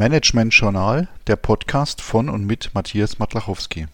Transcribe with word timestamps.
Management 0.00 0.54
Journal, 0.54 1.08
der 1.26 1.36
Podcast 1.36 2.00
von 2.00 2.30
und 2.30 2.46
mit 2.46 2.70
Matthias 2.72 3.18
Matlachowski. 3.18 3.86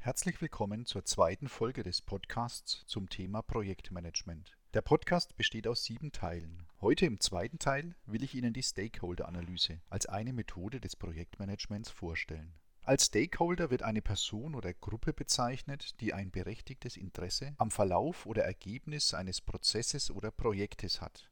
Herzlich 0.00 0.40
willkommen 0.40 0.86
zur 0.86 1.04
zweiten 1.04 1.48
Folge 1.48 1.82
des 1.82 2.02
Podcasts 2.02 2.84
zum 2.86 3.08
Thema 3.08 3.42
Projektmanagement. 3.42 4.56
Der 4.74 4.82
Podcast 4.82 5.36
besteht 5.36 5.66
aus 5.66 5.82
sieben 5.82 6.12
Teilen. 6.12 6.62
Heute 6.80 7.06
im 7.06 7.18
zweiten 7.18 7.58
Teil 7.58 7.96
will 8.06 8.22
ich 8.22 8.36
Ihnen 8.36 8.52
die 8.52 8.62
Stakeholder-Analyse 8.62 9.80
als 9.90 10.06
eine 10.06 10.32
Methode 10.32 10.78
des 10.78 10.94
Projektmanagements 10.94 11.90
vorstellen. 11.90 12.52
Als 12.84 13.06
Stakeholder 13.06 13.70
wird 13.70 13.84
eine 13.84 14.02
Person 14.02 14.56
oder 14.56 14.74
Gruppe 14.74 15.12
bezeichnet, 15.12 16.00
die 16.00 16.12
ein 16.12 16.32
berechtigtes 16.32 16.96
Interesse 16.96 17.54
am 17.58 17.70
Verlauf 17.70 18.26
oder 18.26 18.42
Ergebnis 18.42 19.14
eines 19.14 19.40
Prozesses 19.40 20.10
oder 20.10 20.32
Projektes 20.32 21.00
hat. 21.00 21.30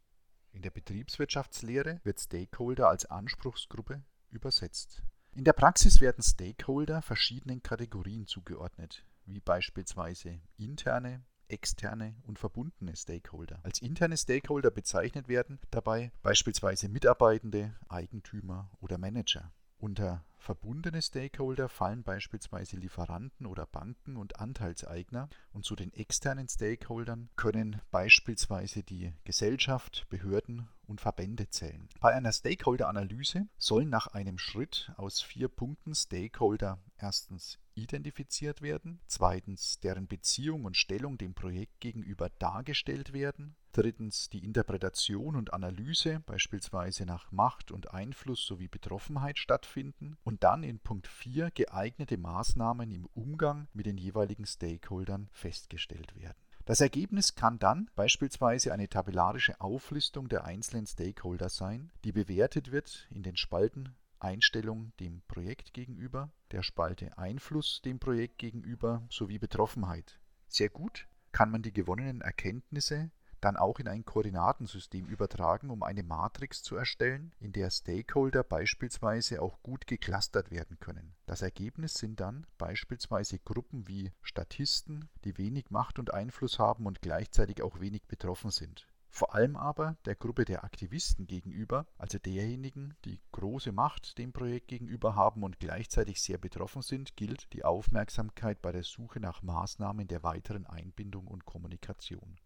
In 0.53 0.63
der 0.63 0.71
Betriebswirtschaftslehre 0.71 2.01
wird 2.05 2.21
Stakeholder 2.21 2.89
als 2.89 3.05
Anspruchsgruppe 3.07 4.05
übersetzt. 4.31 5.03
In 5.33 5.43
der 5.43 5.53
Praxis 5.53 6.01
werden 6.01 6.23
Stakeholder 6.23 7.03
verschiedenen 7.03 7.65
Kategorien 7.65 8.27
zugeordnet, 8.27 9.05
wie 9.27 9.41
beispielsweise 9.41 10.41
interne, 10.57 11.25
externe 11.49 12.15
und 12.23 12.39
verbundene 12.39 12.95
Stakeholder. 12.95 13.59
Als 13.65 13.83
interne 13.83 14.17
Stakeholder 14.17 14.71
bezeichnet 14.71 15.27
werden 15.27 15.59
dabei 15.73 16.13
beispielsweise 16.23 16.89
Mitarbeitende, 16.89 17.75
Eigentümer 17.89 18.71
oder 18.81 18.99
Manager. 18.99 19.53
Unter 19.81 20.23
verbundene 20.37 21.01
Stakeholder 21.01 21.71
fallen 21.71 22.03
beispielsweise 22.03 22.77
Lieferanten 22.77 23.47
oder 23.47 23.65
Banken 23.65 24.19
und 24.19 24.39
Anteilseigner 24.39 25.31
und 25.55 25.65
zu 25.65 25.75
den 25.75 25.91
externen 25.95 26.51
Stakeholdern 26.51 27.31
können 27.37 27.81
beispielsweise 27.91 28.83
die 28.83 29.15
Gesellschaft, 29.25 30.07
Behörden 30.11 30.69
und 30.87 31.01
Verbände 31.01 31.49
zählen. 31.49 31.89
Bei 31.99 32.15
einer 32.15 32.31
Stakeholder-Analyse 32.31 33.49
sollen 33.57 33.89
nach 33.89 34.09
einem 34.09 34.37
Schritt 34.37 34.93
aus 34.99 35.23
vier 35.23 35.49
Punkten 35.49 35.95
Stakeholder 35.95 36.79
erstens 36.99 37.59
identifiziert 37.75 38.61
werden, 38.61 39.01
zweitens 39.07 39.81
deren 39.81 40.09
Beziehung 40.09 40.67
und 40.67 40.77
Stellung 40.77 41.17
dem 41.17 41.33
Projekt 41.33 41.81
gegenüber 41.81 42.29
dargestellt 42.39 43.15
werden, 43.15 43.57
drittens 43.73 44.29
die 44.29 44.45
Interpretation 44.45 45.37
und 45.37 45.53
Analyse 45.53 46.21
beispielsweise 46.27 47.07
nach 47.07 47.31
Macht 47.33 47.71
und 47.71 47.93
Einfluss 47.93 48.45
sowie 48.45 48.69
Betroffenheit 48.69 49.39
stattfinden 49.39 50.17
und 50.25 50.45
dann 50.45 50.63
in 50.63 50.79
Punkt 50.79 51.07
4 51.07 51.51
geeignete 51.51 52.19
Maßnahmen 52.19 52.91
im 52.91 53.07
Umgang 53.15 53.69
mit 53.73 53.87
den 53.87 53.99
jeweiligen 53.99 54.47
Stakeholdern 54.47 55.29
festgestellt 55.33 56.15
werden. 56.17 56.39
Das 56.67 56.81
Ergebnis 56.81 57.35
kann 57.35 57.59
dann 57.59 57.91
beispielsweise 57.97 58.73
eine 58.73 58.89
tabellarische 58.89 59.61
Auflistung 59.61 60.29
der 60.29 60.45
einzelnen 60.45 60.87
Stakeholder 60.87 61.49
sein, 61.49 61.91
die 62.05 62.13
bewertet 62.13 62.71
wird 62.71 63.09
in 63.11 63.23
den 63.23 63.37
Spalten 63.37 63.97
Einstellung 64.21 64.93
dem 65.01 65.23
Projekt 65.27 65.73
gegenüber, 65.73 66.31
der 66.53 66.63
Spalte 66.63 67.17
Einfluss 67.17 67.81
dem 67.83 67.99
Projekt 67.99 68.39
gegenüber 68.39 69.07
sowie 69.09 69.39
Betroffenheit. 69.39 70.21
Sehr 70.47 70.69
gut 70.69 71.09
kann 71.33 71.51
man 71.51 71.63
die 71.63 71.73
gewonnenen 71.73 72.21
Erkenntnisse 72.21 73.11
dann 73.41 73.57
auch 73.57 73.79
in 73.79 73.89
ein 73.89 74.05
Koordinatensystem 74.05 75.07
übertragen, 75.07 75.71
um 75.71 75.83
eine 75.83 76.03
Matrix 76.03 76.63
zu 76.63 76.77
erstellen, 76.77 77.35
in 77.41 77.53
der 77.53 77.71
Stakeholder 77.71 78.43
beispielsweise 78.43 79.43
auch 79.43 79.63
gut 79.63 79.87
geclustert 79.87 80.51
werden 80.51 80.79
können. 80.81 81.15
Das 81.27 81.43
Ergebnis 81.43 81.95
sind 81.95 82.21
dann 82.21 82.47
beispielsweise 82.59 83.39
Gruppen 83.39 83.89
wie 83.89 84.13
Statisten, 84.23 85.09
die 85.25 85.39
wenig 85.39 85.71
Macht 85.71 85.99
und 85.99 86.13
Einfluss 86.13 86.59
haben 86.59 86.87
und 86.87 87.03
gleichzeitig 87.03 87.63
auch 87.63 87.81
wenig 87.81 88.07
betroffen 88.07 88.51
sind. 88.51 88.87
Vor 89.13 89.35
allem 89.35 89.57
aber 89.57 89.97
der 90.05 90.15
Gruppe 90.15 90.45
der 90.45 90.63
Aktivisten 90.63 91.27
gegenüber, 91.27 91.87
also 91.99 92.19
derjenigen, 92.19 92.95
die 93.05 93.21
große 93.33 93.73
Macht 93.73 94.19
dem 94.19 94.33
Projekt 94.33 94.69
gegenüber 94.69 95.17
haben 95.17 95.43
und 95.43 95.59
gleichzeitig 95.59 96.23
sehr 96.23 96.39
betroffen 96.39 96.81
sind, 96.81 97.17
gilt 97.17 97.53
die 97.53 97.65
Aufmerksamkeit 97.65 98.63
bei 98.63 98.71
der 98.71 98.85
Suche 98.85 99.19
nach 99.19 99.43
Maßnahmen 99.43 100.07
der 100.07 100.23
weiteren 100.23 100.65
Einbindung 100.65 101.27
und 101.27 101.45
Kommunikation. 101.45 102.39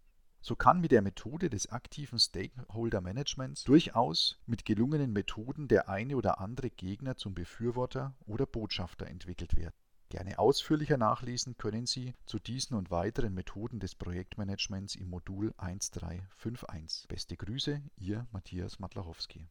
So 0.46 0.56
kann 0.56 0.82
mit 0.82 0.92
der 0.92 1.00
Methode 1.00 1.48
des 1.48 1.72
aktiven 1.72 2.18
Stakeholder 2.18 3.00
Managements 3.00 3.64
durchaus 3.64 4.38
mit 4.44 4.66
gelungenen 4.66 5.10
Methoden 5.10 5.68
der 5.68 5.88
eine 5.88 6.18
oder 6.18 6.38
andere 6.38 6.68
Gegner 6.68 7.16
zum 7.16 7.32
Befürworter 7.32 8.12
oder 8.26 8.44
Botschafter 8.44 9.06
entwickelt 9.06 9.56
werden. 9.56 9.72
Gerne 10.10 10.38
ausführlicher 10.38 10.98
nachlesen 10.98 11.56
können 11.56 11.86
Sie 11.86 12.12
zu 12.26 12.38
diesen 12.38 12.76
und 12.76 12.90
weiteren 12.90 13.32
Methoden 13.32 13.80
des 13.80 13.94
Projektmanagements 13.94 14.96
im 14.96 15.08
Modul 15.08 15.54
1351. 15.56 17.08
Beste 17.08 17.38
Grüße, 17.38 17.80
Ihr 17.96 18.26
Matthias 18.30 18.78
Matlachowski. 18.78 19.48